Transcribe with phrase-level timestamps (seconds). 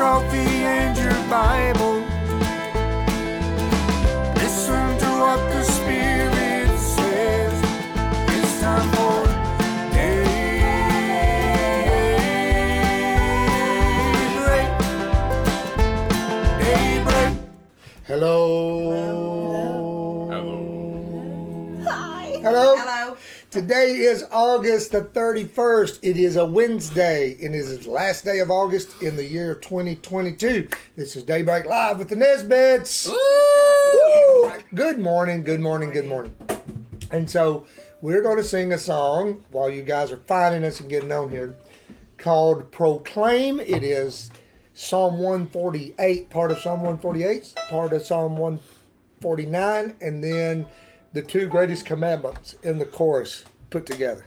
[0.00, 1.89] coffee and your Bible.
[23.50, 25.98] Today is August the 31st.
[26.02, 29.56] It is a Wednesday and it is the last day of August in the year
[29.56, 30.68] 2022.
[30.94, 33.08] This is Daybreak Live with the Nesbits.
[33.08, 34.52] Woo!
[34.72, 36.32] Good morning, good morning, good morning.
[37.10, 37.66] And so
[38.00, 41.28] we're going to sing a song while you guys are finding us and getting on
[41.28, 41.56] here
[42.18, 43.58] called Proclaim.
[43.58, 44.30] It is
[44.74, 50.66] Psalm 148, part of Psalm 148, part of Psalm 149, and then
[51.12, 54.24] the two greatest commandments in the chorus put together.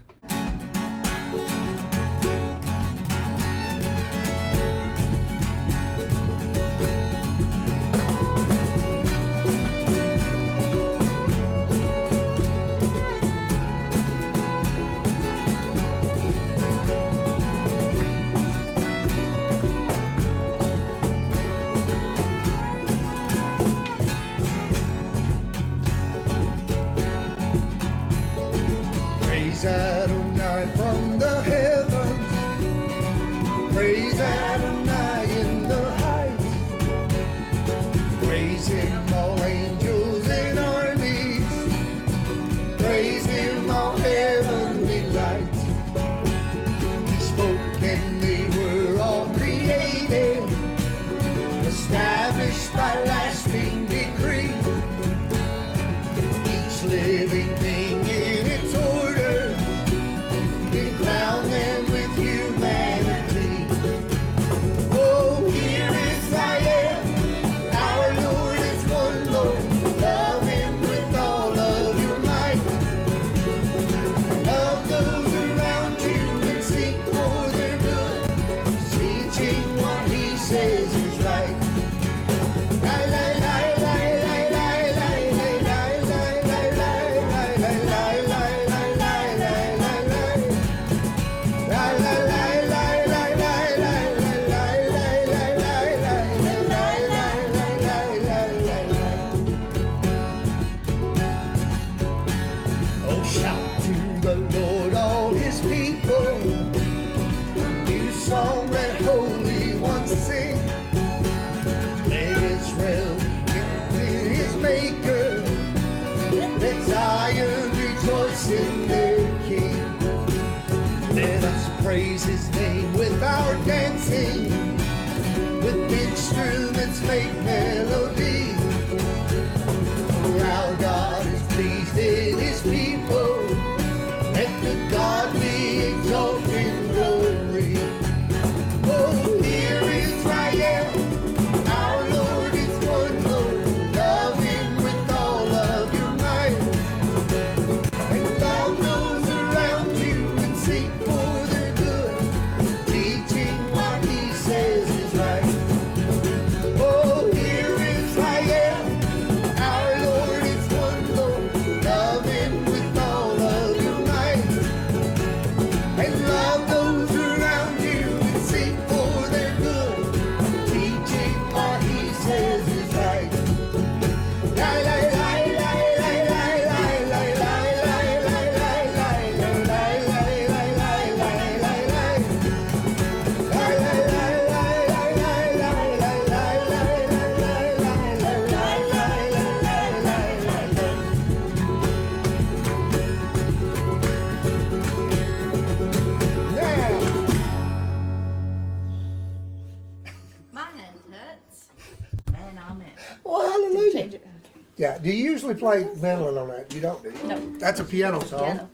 [205.04, 206.74] Do you usually play mandolin on that?
[206.74, 207.28] You don't, do you?
[207.28, 207.40] No.
[207.60, 208.40] That's a piano song.
[208.40, 208.70] Piano.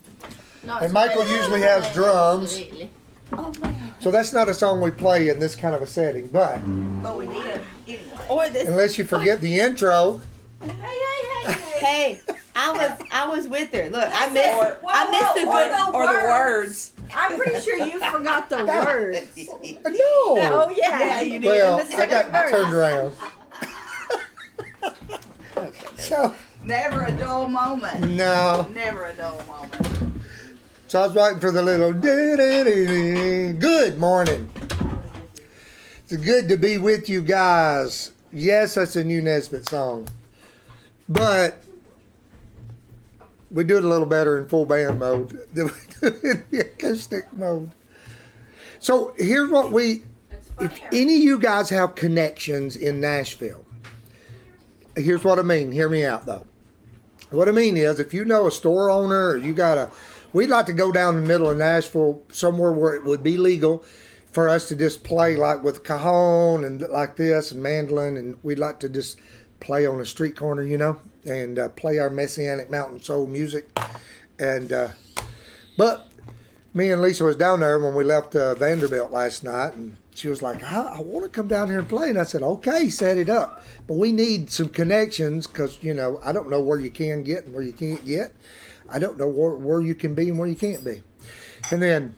[0.63, 2.57] Not And Michael so- usually has drums.
[2.57, 2.89] Absolutely.
[3.31, 3.51] Oh,
[3.99, 6.27] so that's not a song we play in this kind of a setting.
[6.27, 6.57] But
[7.03, 8.03] But we need it anyway.
[8.27, 8.67] Or this.
[8.67, 10.19] unless you forget the intro,
[10.61, 11.79] Hey, hey, hey, hey.
[11.79, 12.21] Hey,
[12.55, 13.89] I was I was with her.
[13.89, 16.27] Look, I missed Or- I missed the or good the or the words.
[16.27, 16.91] words.
[17.15, 19.27] I'm pretty sure you forgot the words.
[19.37, 19.95] no.
[19.95, 21.47] Oh yeah, Yeah, you did.
[21.47, 23.15] Well, I got the turned around.
[25.99, 28.09] So Never a dull moment.
[28.11, 28.67] no.
[28.73, 30.21] Never a dull moment.
[30.87, 33.53] So I was waiting for the little doo-doo-doo-doo.
[33.53, 34.49] good morning.
[36.03, 38.11] It's good to be with you guys.
[38.33, 40.07] Yes, that's a new Nesbitt song.
[41.07, 41.63] But
[43.51, 46.59] we do it a little better in full band mode than we do in the
[46.61, 47.71] acoustic mode.
[48.79, 50.89] So here's what we It's if funnier.
[50.91, 53.63] any of you guys have connections in Nashville,
[55.01, 55.71] here's what I mean.
[55.71, 56.45] Hear me out though.
[57.31, 59.91] What I mean is, if you know a store owner or you got a,
[60.33, 63.83] we'd like to go down the middle of Nashville somewhere where it would be legal
[64.31, 68.59] for us to just play like with cajon and like this and mandolin, and we'd
[68.59, 69.19] like to just
[69.59, 73.77] play on a street corner, you know, and uh, play our messianic mountain soul music.
[74.39, 74.89] And uh,
[75.77, 76.09] but
[76.73, 80.27] me and Lisa was down there when we left uh, Vanderbilt last night, and she
[80.27, 82.89] was like, "I, I want to come down here and play." And I said, "Okay,
[82.89, 86.80] set it up." But we need some connections because you know I don't know where
[86.80, 88.33] you can get and where you can't get.
[88.92, 91.01] I don't know where, where you can be and where you can't be.
[91.71, 92.16] And then,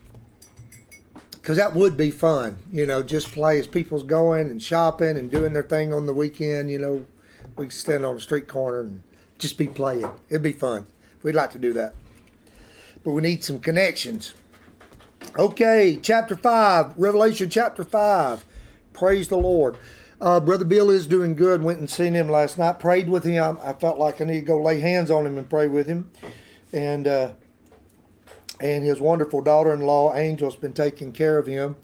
[1.33, 5.30] because that would be fun, you know, just play as people's going and shopping and
[5.30, 6.71] doing their thing on the weekend.
[6.71, 7.06] You know,
[7.57, 9.03] we could stand on a street corner and
[9.38, 10.09] just be playing.
[10.30, 10.88] It'd be fun.
[11.24, 11.94] We'd like to do that.
[13.03, 14.33] But we need some connections.
[15.38, 18.45] Okay, chapter 5, Revelation chapter 5.
[18.91, 19.77] Praise the Lord.
[20.19, 21.63] Uh, Brother Bill is doing good.
[21.63, 22.79] Went and seen him last night.
[22.79, 23.57] Prayed with him.
[23.63, 26.12] I felt like I need to go lay hands on him and pray with him.
[26.73, 27.31] And uh,
[28.59, 31.75] and his wonderful daughter-in-law, Angel's been taking care of him.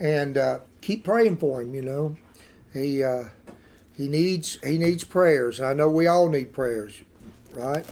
[0.00, 1.74] And uh, keep praying for him.
[1.74, 2.16] You know,
[2.72, 3.24] he uh,
[3.94, 5.60] he needs he needs prayers.
[5.60, 6.94] I know we all need prayers,
[7.52, 7.84] right?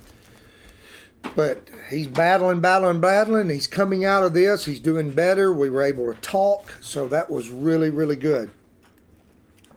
[1.35, 3.51] But he's battling, battling, battling.
[3.51, 4.65] He's coming out of this.
[4.65, 5.53] He's doing better.
[5.53, 6.75] We were able to talk.
[6.81, 8.51] So that was really, really good.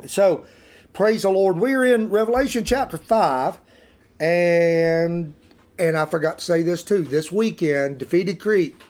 [0.07, 0.45] So
[0.93, 1.57] praise the Lord.
[1.57, 3.59] We're in Revelation chapter 5.
[4.19, 5.33] And
[5.77, 7.03] and I forgot to say this too.
[7.03, 8.81] This weekend, Defeated Creek.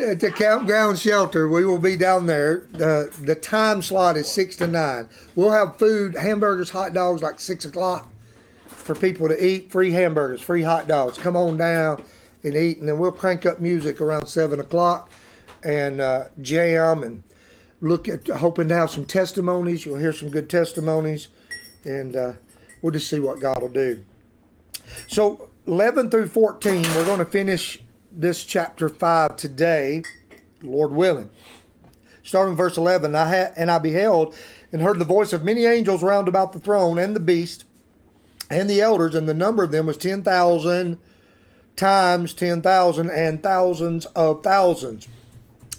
[0.00, 2.68] At the campground shelter, we will be down there.
[2.70, 5.08] The the time slot is six to nine.
[5.34, 8.08] We'll have food, hamburgers, hot dogs, like six o'clock
[8.66, 9.72] for people to eat.
[9.72, 11.18] Free hamburgers, free hot dogs.
[11.18, 12.04] Come on down
[12.44, 15.10] and eat, and then we'll crank up music around seven o'clock
[15.64, 17.24] and uh, jam and
[17.80, 19.84] look at hoping to have some testimonies.
[19.84, 21.26] You'll hear some good testimonies,
[21.84, 22.32] and uh,
[22.82, 24.04] we'll just see what God will do.
[25.08, 27.80] So 11 through 14, we're going to finish
[28.10, 30.02] this chapter 5 today,
[30.62, 31.30] Lord willing.
[32.22, 34.34] Starting verse 11, I ha- and I beheld
[34.72, 37.64] and heard the voice of many angels round about the throne and the beast
[38.50, 40.98] and the elders, and the number of them was 10,000
[41.76, 45.06] times 10,000 and thousands of thousands,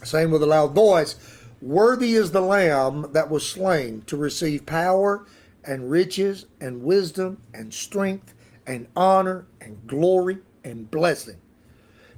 [0.03, 1.15] saying with a loud voice,
[1.61, 5.25] Worthy is the Lamb that was slain to receive power
[5.65, 8.33] and riches and wisdom and strength
[8.65, 11.35] and honor and glory and blessing.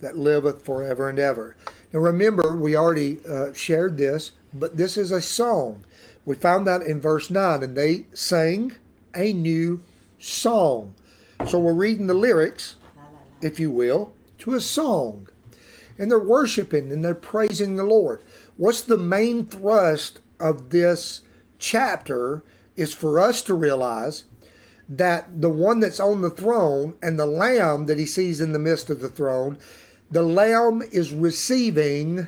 [0.00, 1.56] that liveth forever and ever.
[1.92, 5.84] Now remember, we already uh, shared this, but this is a song.
[6.24, 8.72] We found that in verse 9, and they sang
[9.14, 9.82] a new
[10.18, 10.94] song.
[11.48, 12.76] So we're reading the lyrics,
[13.40, 15.28] if you will, to a song.
[15.98, 18.22] And they're worshiping and they're praising the Lord.
[18.56, 21.22] What's the main thrust of this
[21.58, 22.42] chapter
[22.76, 24.24] is for us to realize
[24.88, 28.58] that the one that's on the throne and the lamb that he sees in the
[28.58, 29.56] midst of the throne,
[30.10, 32.26] the lamb is receiving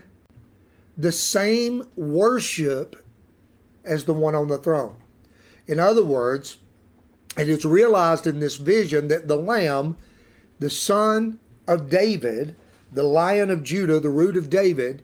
[0.96, 3.04] the same worship
[3.84, 4.96] as the one on the throne.
[5.66, 6.58] In other words,
[7.36, 9.96] and it is realized in this vision that the lamb,
[10.58, 12.56] the son of David,
[12.92, 15.02] the lion of Judah, the root of David,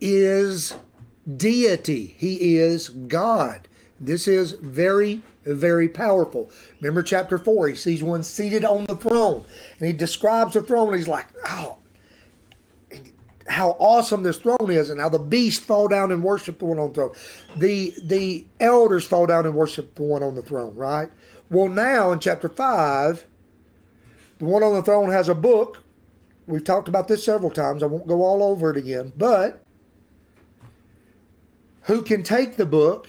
[0.00, 0.74] is
[1.36, 2.14] deity.
[2.18, 3.66] He is God.
[3.98, 6.50] This is very, very powerful.
[6.80, 9.44] Remember chapter 4, he sees one seated on the throne,
[9.78, 10.94] and he describes the throne.
[10.94, 11.78] He's like, oh,
[13.48, 16.78] how awesome this throne is, and how the beast fall down and worship the one
[16.78, 17.14] on the throne.
[17.56, 21.10] The the elders fall down and worship the one on the throne, right?
[21.50, 23.26] Well, now in chapter 5,
[24.38, 25.82] the one on the throne has a book.
[26.46, 27.82] We've talked about this several times.
[27.82, 29.62] I won't go all over it again, but
[31.82, 33.08] who can take the book?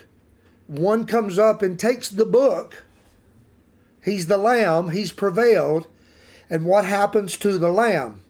[0.68, 2.84] One comes up and takes the book.
[4.04, 5.88] He's the lamb, he's prevailed.
[6.50, 8.22] And what happens to the lamb?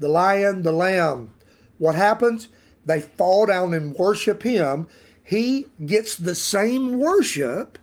[0.00, 1.32] The lion, the lamb
[1.78, 2.48] What happens?
[2.84, 4.88] They fall down and worship him.
[5.22, 7.78] He gets the same worship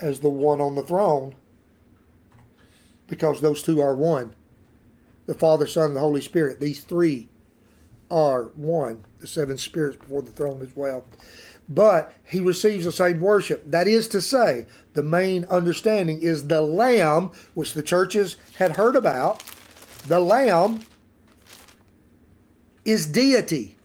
[0.00, 1.34] as the one on the throne
[3.08, 4.34] because those two are one.
[5.26, 6.60] The Father, Son, and the Holy Spirit.
[6.60, 7.28] These three
[8.10, 9.04] are one.
[9.18, 11.04] The seven spirits before the throne as well.
[11.68, 13.68] But he receives the same worship.
[13.68, 18.94] That is to say, the main understanding is the Lamb, which the churches had heard
[18.94, 19.42] about.
[20.06, 20.82] The Lamb
[22.86, 23.76] is deity.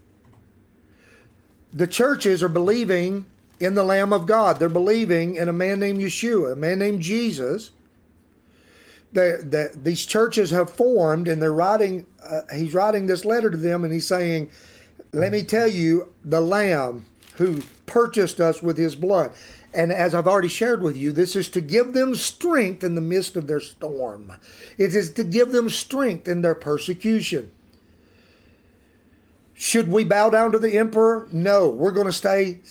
[1.73, 3.25] The churches are believing
[3.59, 4.59] in the Lamb of God.
[4.59, 7.71] They're believing in a man named Yeshua, a man named Jesus.
[9.13, 12.05] That, they, these churches have formed, and they're writing.
[12.23, 14.49] Uh, he's writing this letter to them, and he's saying,
[15.11, 17.05] "Let me tell you, the Lamb
[17.35, 19.31] who purchased us with His blood."
[19.73, 23.01] And as I've already shared with you, this is to give them strength in the
[23.01, 24.33] midst of their storm.
[24.77, 27.51] It is to give them strength in their persecution.
[29.61, 31.27] Should we bow down to the emperor?
[31.31, 32.61] No, we're going to stay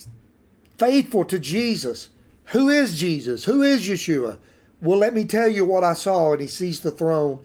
[0.77, 2.09] faithful to Jesus.
[2.47, 3.45] Who is Jesus?
[3.45, 4.37] Who is Yeshua?
[4.81, 6.33] Well, let me tell you what I saw.
[6.33, 7.39] And he sees the throne,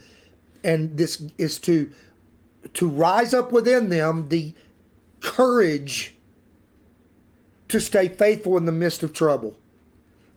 [0.64, 1.92] and this is to
[2.74, 4.52] to rise up within them the
[5.20, 6.16] courage
[7.68, 9.56] to stay faithful in the midst of trouble.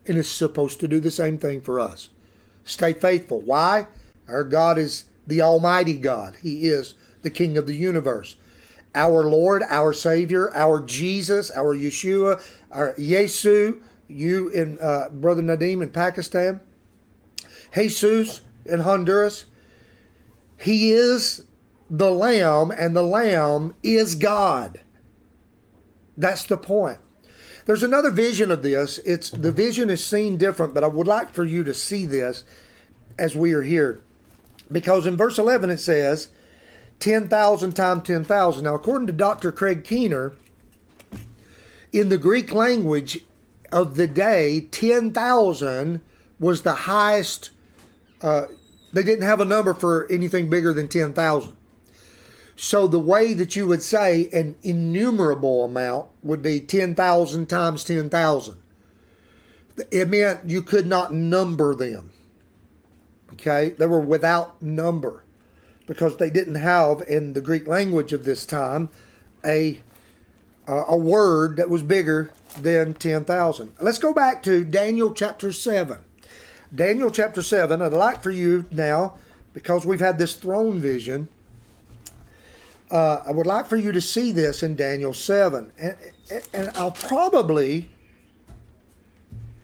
[0.05, 2.09] And it's supposed to do the same thing for us.
[2.63, 3.41] Stay faithful.
[3.41, 3.87] Why?
[4.27, 6.35] Our God is the Almighty God.
[6.43, 8.35] He is the King of the universe.
[8.95, 12.41] Our Lord, our Savior, our Jesus, our Yeshua,
[12.71, 16.59] our Yesu, you in uh, Brother Nadim in Pakistan,
[17.73, 19.45] Jesus in Honduras.
[20.57, 21.45] He is
[21.89, 24.81] the Lamb, and the Lamb is God.
[26.17, 26.99] That's the point.
[27.65, 28.97] There's another vision of this.
[28.99, 32.43] It's the vision is seen different, but I would like for you to see this
[33.17, 34.01] as we are here.
[34.71, 36.29] Because in verse 11 it says
[36.99, 38.63] 10,000 times 10,000.
[38.63, 39.51] Now, according to Dr.
[39.51, 40.33] Craig Keener,
[41.91, 43.19] in the Greek language
[43.71, 46.01] of the day, 10,000
[46.39, 47.51] was the highest.
[48.21, 48.45] Uh,
[48.93, 51.55] they didn't have a number for anything bigger than 10,000.
[52.55, 58.57] So the way that you would say an innumerable amount would be 10,000 times 10,000.
[59.91, 62.11] It meant you could not number them.
[63.33, 63.69] Okay?
[63.77, 65.23] They were without number
[65.89, 68.89] because they didn't have in the Greek language of this time
[69.43, 69.79] a
[70.67, 72.31] uh, a word that was bigger
[72.61, 73.73] than 10,000.
[73.81, 75.97] Let's go back to Daniel chapter 7.
[76.75, 79.15] Daniel chapter 7, I'd like for you now,
[79.55, 81.27] because we've had this throne vision,
[82.91, 85.71] uh, I would like for you to see this in Daniel 7.
[85.79, 85.95] And,
[86.53, 87.89] and I'll probably,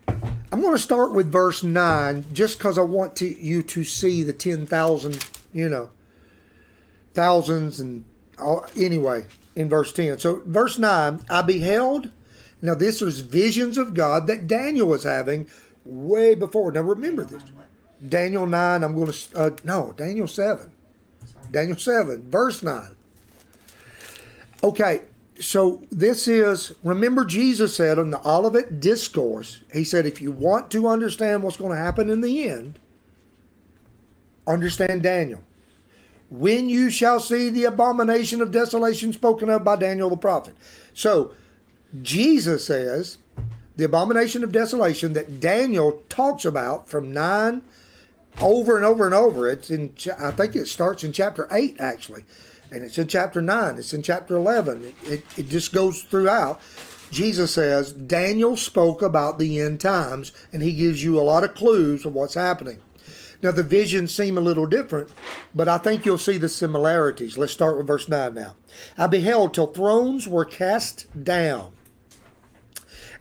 [0.08, 4.24] I'm going to start with verse 9 just because I want to, you to see
[4.24, 5.91] the 10,000, you know,
[7.16, 8.06] thousands and
[8.38, 10.20] all, anyway, in verse 10.
[10.20, 12.12] So, verse 9, I beheld,
[12.62, 15.48] now this was visions of God that Daniel was having
[15.86, 16.72] way before.
[16.72, 17.44] Now, remember this.
[18.08, 20.70] Daniel 9, I'm going to, uh, no, Daniel 7.
[21.52, 22.96] Daniel 7, verse 9.
[24.64, 25.02] Okay,
[25.40, 30.72] so this is, remember, Jesus said in the Olivet Discourse, he said, if you want
[30.72, 32.80] to understand what's going to happen in the end,
[34.48, 35.42] understand Daniel.
[36.39, 40.56] When you shall see the abomination of desolation spoken of by Daniel the prophet.
[40.94, 41.34] So,
[42.01, 43.18] Jesus says,
[43.75, 47.62] the abomination of desolation that Daniel talks about from 9
[48.42, 49.50] over and over and over.
[49.50, 52.25] It's in, I think it starts in chapter 8, actually
[52.72, 54.84] and it's in chapter 9, it's in chapter 11.
[54.84, 56.60] It, it, it, just goes throughout.
[57.12, 61.56] Jesus says Daniel spoke about the end times, and he gives you a lot of
[61.56, 62.80] clues of what's happening.
[63.46, 65.10] Now, the visions seem a little different,
[65.54, 67.38] but I think you'll see the similarities.
[67.38, 68.56] Let's start with verse 9 now.
[68.98, 71.72] I beheld till thrones were cast down,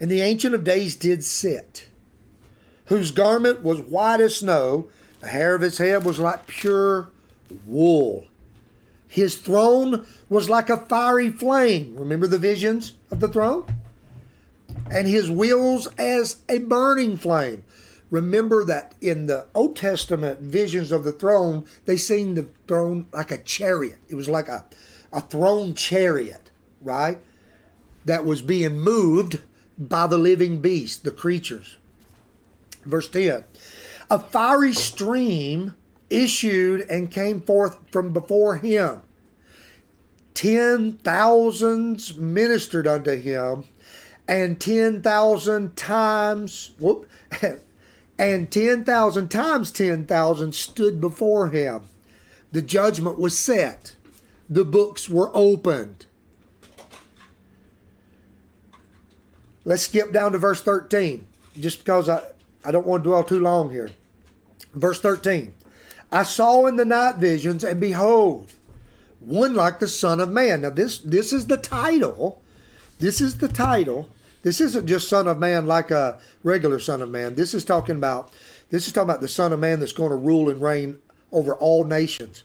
[0.00, 1.88] and the Ancient of Days did sit,
[2.86, 4.88] whose garment was white as snow,
[5.20, 7.10] the hair of his head was like pure
[7.66, 8.26] wool
[9.14, 11.94] his throne was like a fiery flame.
[11.96, 13.64] Remember the visions of the throne?
[14.90, 17.62] And his wheels as a burning flame.
[18.14, 23.32] Remember that in the Old Testament visions of the throne, they seen the throne like
[23.32, 23.98] a chariot.
[24.08, 24.64] It was like a,
[25.12, 27.18] a throne chariot, right?
[28.04, 29.40] That was being moved
[29.76, 31.76] by the living beast, the creatures.
[32.84, 33.42] Verse 10
[34.08, 35.74] A fiery stream
[36.08, 39.02] issued and came forth from before him.
[40.34, 43.64] Ten thousands ministered unto him,
[44.28, 47.08] and ten thousand times, whoop,
[48.18, 51.82] and ten thousand times ten thousand stood before him.
[52.52, 53.96] The judgment was set.
[54.48, 56.06] the books were opened.
[59.64, 61.26] Let's skip down to verse 13,
[61.58, 62.22] just because I,
[62.64, 63.90] I don't want to dwell too long here.
[64.74, 65.54] Verse 13
[66.12, 68.52] I saw in the night visions, and behold,
[69.20, 70.60] one like the Son of Man.
[70.60, 72.40] Now, this this is the title.
[72.98, 74.08] This is the title.
[74.44, 77.34] This isn't just Son of Man like a regular Son of Man.
[77.34, 78.32] This is talking about
[78.70, 80.98] this is talking about the Son of Man that's going to rule and reign
[81.32, 82.44] over all nations.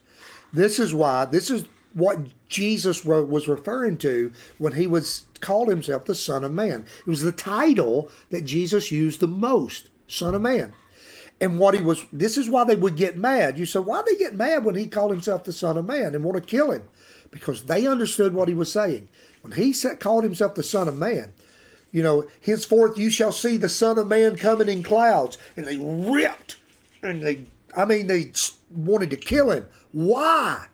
[0.53, 6.06] This is why this is what Jesus was referring to when he was called himself
[6.06, 6.86] the Son of Man.
[7.00, 10.74] It was the title that Jesus used the most, Son of Man.
[11.41, 13.58] And what he was, this is why they would get mad.
[13.58, 16.24] You say, why they get mad when he called himself the Son of Man and
[16.24, 16.84] want to kill him?
[17.32, 19.08] Because they understood what he was saying.
[19.41, 21.32] When he said, called himself the Son of Man,
[21.91, 25.38] you know, henceforth you shall see the Son of Man coming in clouds.
[25.55, 26.58] And they ripped
[27.01, 28.31] and they, I mean, they
[28.69, 29.65] wanted to kill him.
[29.91, 30.67] Why?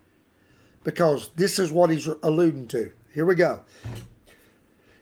[0.84, 2.92] Because this is what he's alluding to.
[3.14, 3.62] Here we go.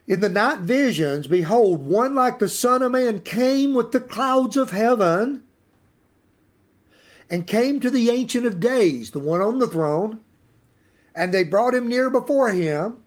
[0.05, 4.57] In the night visions, behold, one like the Son of Man came with the clouds
[4.57, 5.43] of heaven
[7.29, 10.19] and came to the Ancient of Days, the one on the throne,
[11.15, 13.02] and they brought him near before him,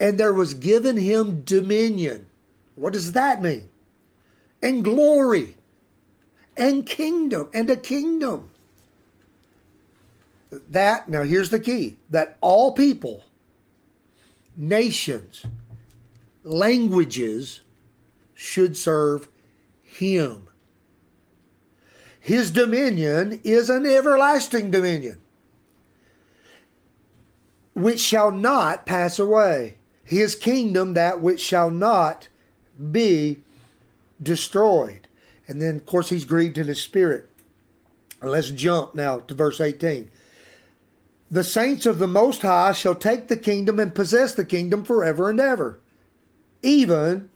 [0.00, 2.26] and there was given him dominion.
[2.74, 3.68] What does that mean?
[4.62, 5.56] And glory,
[6.56, 8.50] and kingdom, and a kingdom.
[10.70, 13.24] That, now here's the key that all people,
[14.56, 15.44] nations,
[16.42, 17.60] languages
[18.34, 19.28] should serve
[19.82, 20.48] him.
[22.18, 25.18] His dominion is an everlasting dominion
[27.74, 29.76] which shall not pass away.
[30.10, 32.26] His kingdom, that which shall not
[32.90, 33.44] be
[34.20, 35.06] destroyed.
[35.46, 37.30] And then, of course, he's grieved in his spirit.
[38.20, 40.10] Let's jump now to verse 18.
[41.30, 45.30] The saints of the Most High shall take the kingdom and possess the kingdom forever
[45.30, 45.78] and ever,
[46.60, 47.30] even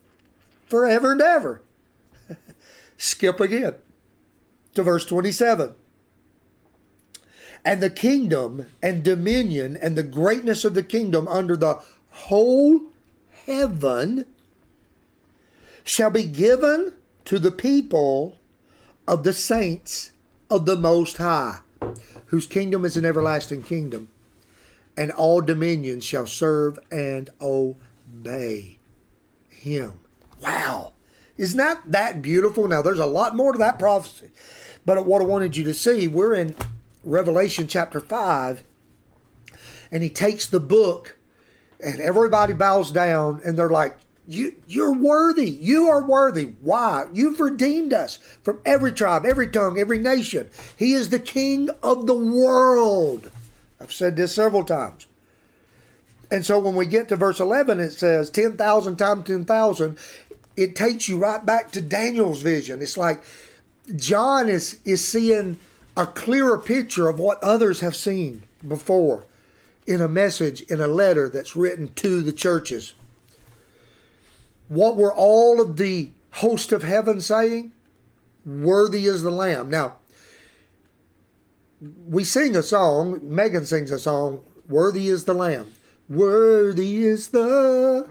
[0.67, 1.63] forever and ever.
[2.99, 3.77] Skip again
[4.75, 5.77] to verse 27.
[7.65, 11.81] And the kingdom and dominion and the greatness of the kingdom under the
[12.15, 12.81] whole
[13.47, 14.25] heaven
[15.85, 16.93] shall be given
[17.25, 18.39] to the people
[19.07, 20.13] of the saints
[20.49, 21.59] of the Most High,
[22.27, 24.09] whose kingdom is an everlasting kingdom,
[24.97, 28.79] and all dominions shall serve and obey
[29.49, 30.01] him.
[30.41, 30.93] Wow.
[31.37, 32.69] Isn't that that beautiful?
[32.69, 34.31] Now, there's a lot more to that prophecy.
[34.87, 36.55] But what I wanted you to see, we're in
[37.03, 38.63] Revelation chapter 5,
[39.91, 41.19] and he takes the book,
[41.83, 45.51] and everybody bows down, and they're like, you, you're worthy.
[45.51, 46.53] You are worthy.
[46.63, 47.05] Why?
[47.13, 50.49] You've redeemed us from every tribe, every tongue, every nation.
[50.77, 53.31] He is the King of the world.
[53.81, 55.07] I've said this several times.
[56.31, 59.99] And so when we get to verse 11, it says 10,000 times 10,000.
[60.57, 62.81] It takes you right back to Daniel's vision.
[62.81, 63.23] It's like
[63.97, 65.59] John is, is seeing
[65.97, 69.27] a clearer picture of what others have seen before
[69.87, 72.95] in a message, in a letter that's written to the churches.
[74.69, 77.73] What were all of the host of heaven saying?
[78.45, 79.71] Worthy is the Lamb.
[79.71, 79.97] Now,
[82.07, 85.73] we sing a song, Megan sings a song, Worthy is the Lamb.
[86.09, 88.09] Worthy is the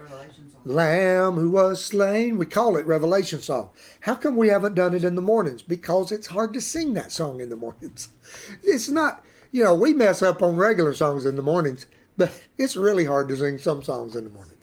[0.65, 2.37] Lamb who was slain.
[2.37, 3.69] We call it Revelation song.
[4.01, 5.61] How come we haven't done it in the mornings?
[5.61, 8.09] Because it's hard to sing that song in the mornings.
[8.63, 11.85] It's not, you know, we mess up on regular songs in the mornings,
[12.17, 14.55] but it's really hard to sing some songs in the morning.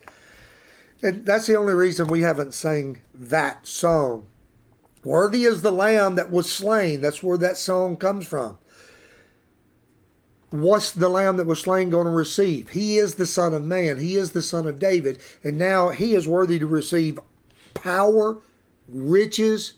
[1.01, 4.27] And that's the only reason we haven't sang that song.
[5.05, 7.01] Worthy is the Lamb that was slain.
[7.01, 8.59] That's where that song comes from.
[10.51, 12.71] What's the Lamb that was slain going to receive?
[12.71, 13.99] He is the Son of Man.
[14.01, 15.21] He is the Son of David.
[15.45, 17.21] And now he is worthy to receive
[17.75, 18.43] power,
[18.89, 19.75] riches.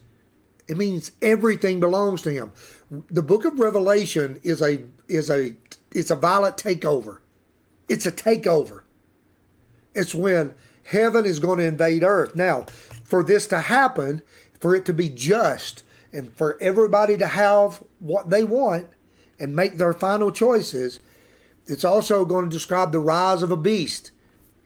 [0.66, 2.53] It means everything belongs to him.
[2.93, 5.55] The book of Revelation is a is a
[5.93, 7.19] it's a violent takeover.
[7.89, 8.83] It's a takeover.
[9.95, 12.37] It's when heaven is going to invade earth.
[12.37, 12.67] Now,
[13.03, 14.21] for this to happen,
[14.61, 18.89] for it to be just, and for everybody to have what they want
[19.39, 21.01] and make their final choices,
[21.67, 24.11] it's also going to describe the rise of a beast.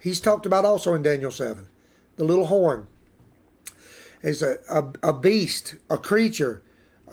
[0.00, 1.68] He's talked about also in Daniel 7.
[2.16, 2.88] The little horn
[4.22, 6.62] is a, a, a beast, a creature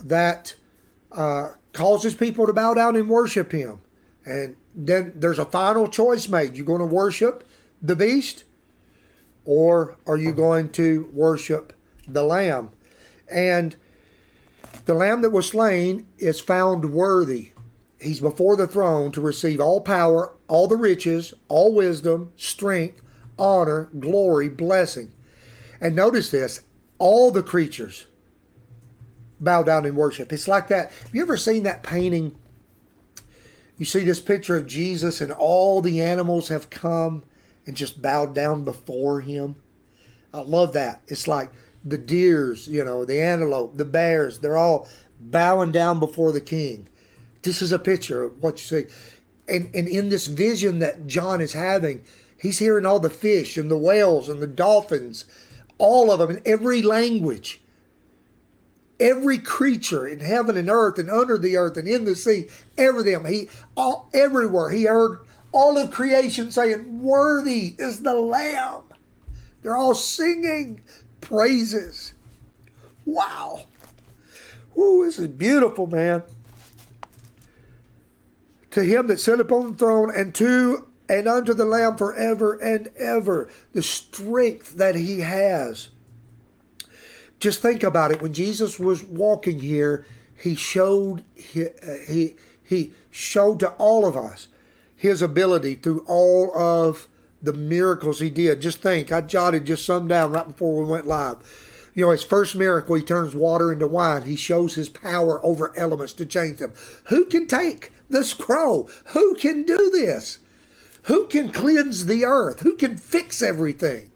[0.04, 0.56] that
[1.14, 3.80] uh, causes people to bow down and worship him.
[4.26, 6.56] And then there's a final choice made.
[6.56, 7.48] You're going to worship
[7.82, 8.46] the beast
[9.46, 11.74] or are you going to worship
[12.08, 12.70] the Lamb?
[13.30, 13.76] And
[14.86, 17.52] the Lamb that was slain is found worthy.
[18.00, 23.02] He's before the throne to receive all power, all the riches, all wisdom, strength,
[23.40, 25.12] honor, glory, blessing.
[25.80, 26.62] And notice this
[27.00, 28.08] all the creatures
[29.44, 30.32] bow down in worship.
[30.32, 30.92] It's like that.
[30.92, 32.36] Have you ever seen that painting?
[33.78, 37.24] You see this picture of Jesus, and all the animals have come
[37.66, 39.56] and just bowed down before him.
[40.34, 41.02] I love that.
[41.08, 41.52] It's like
[41.86, 44.88] the deers, you know, the antelope, the bears, they're all
[45.20, 46.88] bowing down before the king.
[47.42, 48.94] This is a picture of what you see.
[49.48, 52.04] And, and in this vision that John is having,
[52.42, 55.26] he's hearing all the fish and the whales and the dolphins,
[55.78, 57.62] all of them in every language.
[59.00, 63.26] Every creature in heaven and earth and under the earth and in the sea, everything.
[63.26, 65.20] He all everywhere he heard
[65.52, 68.84] all of creation saying, Worthy is the Lamb.
[69.62, 70.82] They're all singing
[71.22, 72.14] praises.
[73.06, 73.66] Wow.
[74.78, 76.24] Ooh, this is beautiful, man.
[78.72, 82.90] To him that sat upon the throne and to and unto the Lamb forever and
[82.98, 83.50] ever.
[83.74, 85.90] The strength that he has.
[87.44, 88.22] Just think about it.
[88.22, 90.06] When Jesus was walking here,
[90.42, 91.66] he showed he,
[92.08, 94.48] he, he showed to all of us
[94.96, 97.10] his ability through all of
[97.42, 98.62] the miracles he did.
[98.62, 101.36] Just think, I jotted just some down right before we went live.
[101.94, 104.22] You know, his first miracle, he turns water into wine.
[104.22, 106.72] He shows his power over elements to change them.
[107.08, 108.90] Who can take the scroll?
[109.08, 110.40] Who can do this?
[111.04, 112.62] Who can cleanse the earth?
[112.62, 114.12] Who can fix everything?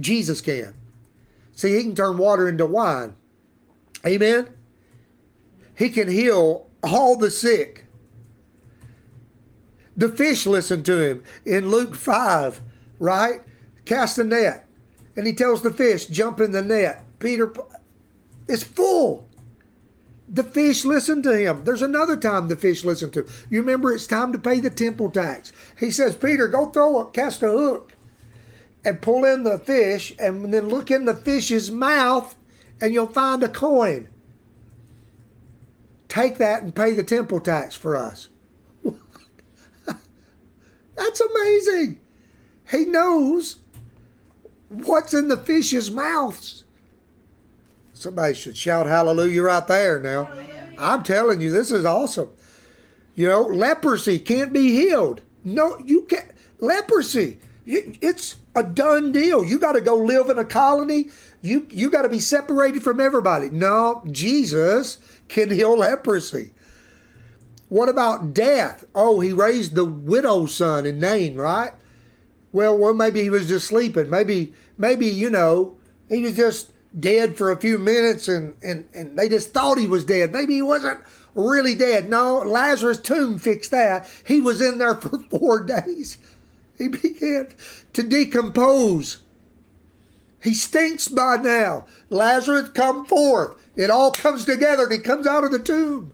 [0.00, 0.74] Jesus can.
[1.58, 3.16] See, he can turn water into wine.
[4.06, 4.46] Amen.
[5.76, 7.86] He can heal all the sick.
[9.96, 12.60] The fish listened to him in Luke 5,
[13.00, 13.40] right?
[13.86, 14.68] Cast a net.
[15.16, 17.04] And he tells the fish, jump in the net.
[17.18, 17.52] Peter,
[18.46, 19.28] it's full.
[20.28, 21.64] The fish listened to him.
[21.64, 23.28] There's another time the fish listened to him.
[23.50, 25.52] You remember it's time to pay the temple tax.
[25.76, 27.87] He says, Peter, go throw a cast a hook
[28.84, 32.34] and pull in the fish and then look in the fish's mouth
[32.80, 34.08] and you'll find a coin.
[36.08, 38.28] Take that and pay the temple tax for us.
[40.96, 42.00] That's amazing.
[42.70, 43.56] He knows
[44.68, 46.64] what's in the fish's mouths.
[47.92, 50.30] Somebody should shout hallelujah right there now.
[50.78, 52.30] I'm telling you, this is awesome.
[53.16, 55.20] You know, leprosy can't be healed.
[55.42, 56.30] No, you can't.
[56.60, 59.44] Leprosy, it's a done deal.
[59.44, 61.10] You got to go live in a colony.
[61.40, 63.50] You you got to be separated from everybody.
[63.50, 66.52] No, Jesus can heal leprosy.
[67.68, 68.84] What about death?
[68.94, 71.72] Oh, he raised the widow's son in Nain, right?
[72.52, 74.08] Well, well, maybe he was just sleeping.
[74.08, 75.76] Maybe, maybe you know,
[76.08, 79.86] he was just dead for a few minutes, and and and they just thought he
[79.86, 80.32] was dead.
[80.32, 81.00] Maybe he wasn't
[81.34, 82.08] really dead.
[82.08, 84.08] No, Lazarus' tomb fixed that.
[84.26, 86.18] He was in there for four days.
[86.78, 87.48] He began
[87.92, 89.18] to decompose.
[90.42, 91.86] He stinks by now.
[92.08, 93.56] Lazarus, come forth.
[93.76, 96.12] It all comes together and he comes out of the tomb.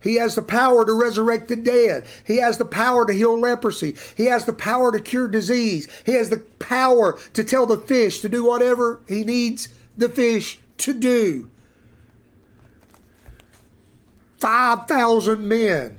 [0.00, 2.06] He has the power to resurrect the dead.
[2.24, 3.96] He has the power to heal leprosy.
[4.16, 5.88] He has the power to cure disease.
[6.04, 10.60] He has the power to tell the fish to do whatever he needs the fish
[10.78, 11.50] to do.
[14.38, 15.98] 5,000 men,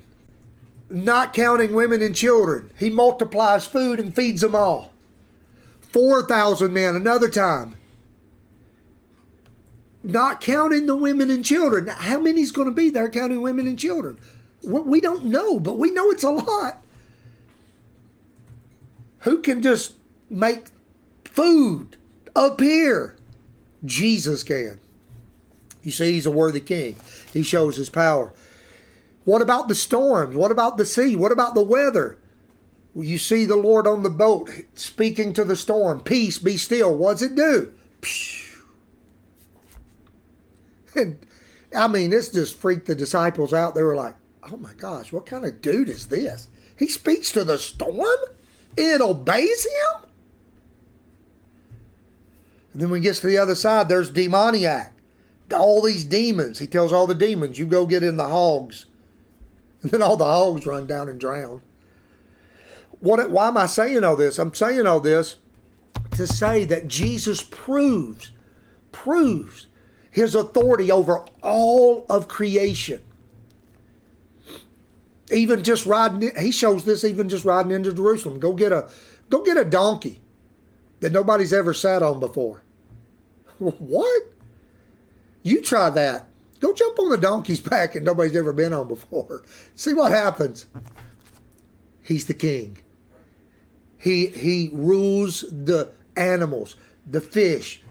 [0.90, 2.72] not counting women and children.
[2.78, 4.94] He multiplies food and feeds them all.
[5.82, 7.78] 4,000 men another time
[10.08, 11.86] not counting the women and children.
[11.86, 14.18] Now, how many's going to be there counting women and children?
[14.64, 16.82] We don't know, but we know it's a lot.
[19.20, 19.94] Who can just
[20.30, 20.68] make
[21.26, 21.98] food
[22.36, 23.18] appear?
[23.86, 24.80] Jesus can.
[25.84, 26.96] You see, he's a worthy king.
[27.34, 28.34] He shows his power.
[29.28, 30.38] What about the storms?
[30.38, 31.18] What about the sea?
[31.18, 32.18] What about the weather?
[32.96, 36.96] You see the Lord on the boat speaking to the storm, Peace, be still.
[36.96, 37.74] What's it do?
[40.96, 41.20] And
[41.76, 43.76] I mean, this just freaked the disciples out.
[43.76, 44.16] They were like,
[44.50, 46.48] oh my gosh, what kind of dude is this?
[46.78, 48.08] He speaks to the storm?
[48.78, 50.10] It obeys him?
[52.72, 54.94] And then when he gets to the other side, there's demoniac.
[55.54, 56.60] All these demons.
[56.60, 58.86] He tells all the demons, you go get in the hogs.
[59.88, 61.62] And then all the hogs run down and drown.
[63.00, 64.38] What, why am I saying all this?
[64.38, 65.38] I'm saying all this
[66.12, 68.32] to say that Jesus proves,
[68.92, 69.68] proves
[70.12, 73.02] his authority over all of creation.
[75.32, 78.40] Even just riding, he shows this even just riding into Jerusalem.
[78.40, 78.90] Go get a,
[79.30, 80.20] go get a donkey
[81.00, 82.62] that nobody's ever sat on before.
[83.60, 84.24] What?
[85.44, 86.28] You try that
[86.60, 89.44] Go jump on the donkey's back and nobody's ever been on before.
[89.76, 90.66] See what happens.
[92.02, 92.78] He's the king.
[93.98, 96.76] He he rules the animals,
[97.10, 97.82] the fish,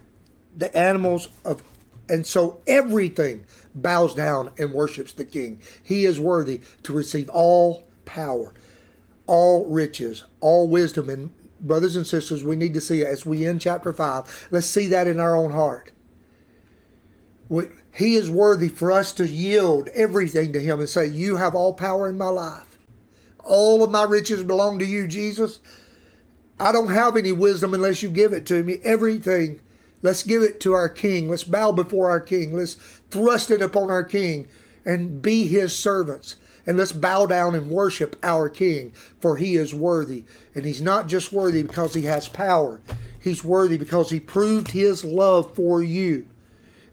[0.57, 1.63] the animals of
[2.09, 5.61] and so everything bows down and worships the king.
[5.83, 8.55] He is worthy to receive all power,
[9.27, 13.47] all riches, all wisdom and brothers and sisters, we need to see it as we
[13.47, 14.49] end chapter 5.
[14.51, 15.93] Let's see that in our own heart.
[17.49, 17.65] We,
[17.97, 21.73] he is worthy for us to yield everything to him and say, "You have all
[21.73, 22.79] power in my life.
[23.43, 25.61] All of my riches belong to you, Jesus."
[26.61, 28.81] I don't have any wisdom unless you give it to me.
[28.83, 29.61] Everything,
[30.03, 31.29] let's give it to our King.
[31.29, 32.57] Let's bow before our King.
[32.57, 32.77] Let's
[33.11, 34.47] thrust it upon our King
[34.85, 36.37] and be his servants.
[36.67, 40.25] And let's bow down and worship our King, for he is worthy.
[40.55, 42.81] And he's not just worthy because he has power,
[43.21, 46.27] he's worthy because he proved his love for you.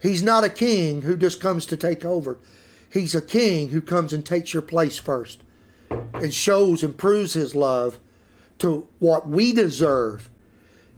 [0.04, 2.38] He's not a king who just comes to take over.
[2.92, 5.42] He's a king who comes and takes your place first
[6.12, 7.98] and shows and proves his love
[8.58, 10.28] to what we deserve,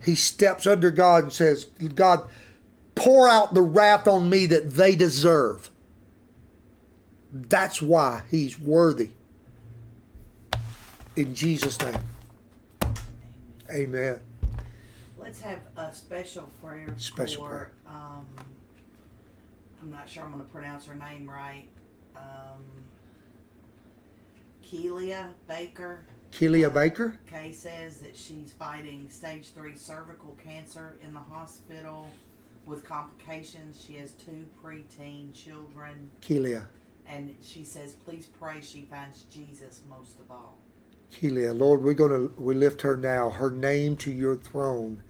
[0.04, 2.28] he steps under God and says, God,
[2.96, 5.70] pour out the wrath on me that they deserve.
[7.32, 9.10] That's why he's worthy.
[11.14, 11.98] In Jesus' name.
[13.70, 14.18] Amen.
[15.16, 17.72] Let's have a special prayer Special for, prayer.
[17.86, 18.26] um,
[19.86, 21.68] I'm not sure I'm gonna pronounce her name right.
[22.16, 22.64] Um,
[24.64, 26.04] Kelia Baker.
[26.32, 27.16] Kelia Baker.
[27.30, 32.08] Kay says that she's fighting stage three cervical cancer in the hospital
[32.64, 33.80] with complications.
[33.86, 36.66] She has two preteen children, Kelia.
[37.08, 40.58] and she says, please pray she finds Jesus most of all.
[41.14, 41.56] Kelia.
[41.56, 45.00] Lord, we're gonna we lift her now, her name to your throne.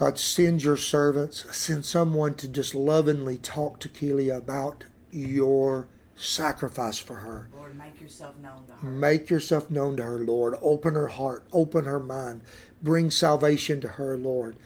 [0.00, 6.96] God, send your servants, send someone to just lovingly talk to Kelia about your sacrifice
[6.96, 7.50] for her.
[7.54, 8.90] Lord, make yourself known to her.
[8.90, 10.54] Make yourself known to her, Lord.
[10.62, 12.40] Open her heart, open her mind.
[12.82, 14.56] Bring salvation to her, Lord.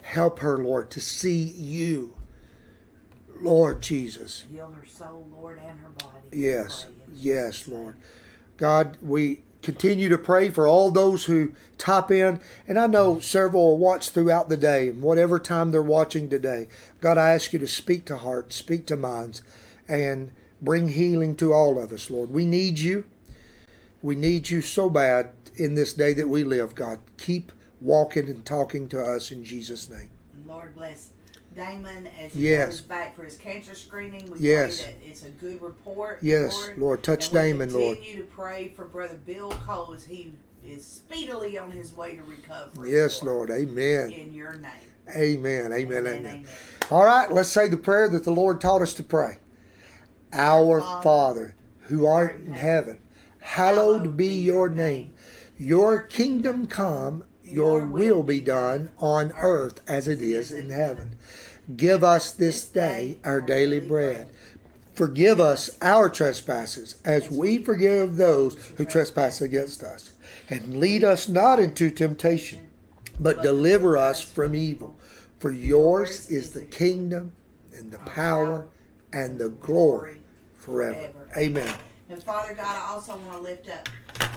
[0.00, 2.14] Help her, Lord, to see you.
[3.42, 4.44] Lord Jesus.
[4.50, 6.14] Heal her soul, Lord, and her body.
[6.32, 7.96] Yes, We pray in yes, Lord.
[8.56, 12.40] God, we continue to pray for all those who top in.
[12.66, 16.68] And I know several will watch throughout the day, whatever time they're watching today.
[17.00, 19.42] God, I ask you to speak to hearts, speak to minds,
[19.88, 22.30] and bring healing to all of us, Lord.
[22.30, 23.04] We need you.
[24.02, 26.98] We need you so bad in this day that we live, God.
[27.16, 30.10] Keep walking and talking to us in Jesus' name.
[30.46, 31.10] Lord bless
[31.58, 32.68] Damon as he Yes.
[32.68, 34.30] goes back for his cancer screening.
[34.30, 34.80] We Yes.
[34.80, 36.18] pray that it's a good report.
[36.22, 36.78] Yes, Lord.
[36.78, 37.96] Lord, touch And we Damon, Lord.
[37.96, 42.22] Continue to pray for Brother Bill Cole as he is speedily on his way to
[42.22, 42.92] recovery.
[42.92, 43.50] Yes, Lord.
[43.50, 44.12] Amen.
[44.12, 44.70] In your name.
[45.16, 46.06] Amen, Amen.
[46.06, 46.46] amen.
[46.90, 49.38] All right, let's say the prayer that the Lord taught us to pray.
[50.32, 52.98] Our Father, who art in heaven,
[53.40, 55.12] hallowed be your name.
[55.56, 61.16] Your kingdom come, your will be done on earth as it is in heaven.
[61.76, 64.28] Give us this day our daily bread.
[64.94, 70.12] Forgive us our trespasses as we forgive those who trespass against us.
[70.50, 72.68] And lead us not into temptation,
[73.20, 74.96] but deliver us from evil.
[75.38, 77.32] For yours is the kingdom
[77.76, 78.66] and the power
[79.12, 80.20] and the glory
[80.56, 81.10] forever.
[81.36, 81.72] Amen.
[82.10, 83.88] And Father God, I also want to lift up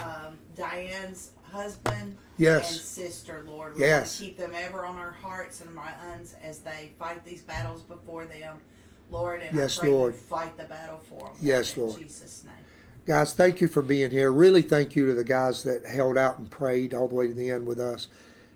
[0.05, 2.71] um, Diane's husband Yes.
[2.71, 3.75] and sister, Lord.
[3.75, 3.99] We Yes.
[3.99, 7.81] want to keep them ever on our hearts and minds as they fight these battles
[7.83, 8.57] before them,
[9.09, 9.41] Lord.
[9.41, 10.15] And Yes, I pray Lord.
[10.15, 11.35] fight the battle for them.
[11.41, 11.99] Yes, in Lord.
[11.99, 12.53] Jesus' name.
[13.05, 14.31] Guys, thank you for being here.
[14.31, 17.33] Really thank you to the guys that held out and prayed all the way to
[17.33, 18.07] the end with us.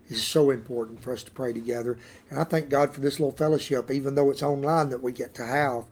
[0.08, 1.97] It's so important for us to pray together.
[2.29, 5.34] And I thank God for this little fellowship, even though it's online that we get
[5.36, 5.86] to have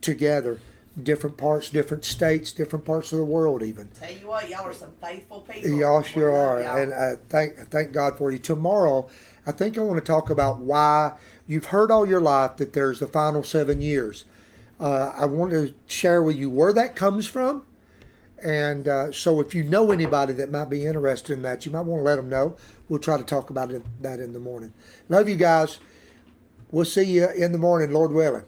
[0.00, 0.60] together.
[1.02, 3.88] Different parts, different states, different parts of the world, even.
[4.00, 5.70] Tell you what, y'all are some faithful people.
[5.70, 6.76] Y'all sure are, y'all.
[6.76, 8.38] and I thank thank God for you.
[8.38, 9.08] Tomorrow,
[9.46, 11.12] I think I want to talk about why
[11.46, 14.24] you've heard all your life that there's the final seven years.
[14.80, 17.64] Uh, I want to share with you where that comes from,
[18.42, 21.82] and uh, so if you know anybody that might be interested in that, you might
[21.82, 22.56] want to let them know.
[22.88, 24.72] We'll try to talk about it, that in the morning.
[25.08, 25.78] Love you guys.
[26.70, 28.44] We'll see you in the morning, Lord willing.